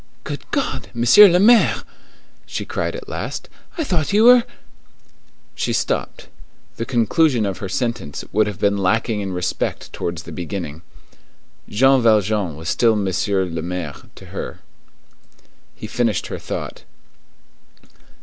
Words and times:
"Good 0.23 0.49
God, 0.49 0.89
Monsieur 0.95 1.27
le 1.27 1.39
Maire," 1.39 1.83
she 2.47 2.65
cried 2.65 2.95
at 2.95 3.07
last, 3.07 3.47
"I 3.77 3.83
thought 3.83 4.13
you 4.13 4.23
were—" 4.23 4.45
She 5.53 5.73
stopped; 5.73 6.27
the 6.77 6.87
conclusion 6.87 7.45
of 7.45 7.59
her 7.59 7.69
sentence 7.69 8.25
would 8.31 8.47
have 8.47 8.57
been 8.57 8.79
lacking 8.79 9.21
in 9.21 9.31
respect 9.31 9.93
towards 9.93 10.23
the 10.23 10.31
beginning. 10.31 10.81
Jean 11.69 12.01
Valjean 12.01 12.55
was 12.55 12.67
still 12.67 12.95
Monsieur 12.95 13.45
le 13.45 13.61
Maire 13.61 13.93
to 14.15 14.25
her. 14.33 14.61
He 15.75 15.85
finished 15.85 16.25
her 16.33 16.39
thought. 16.39 16.83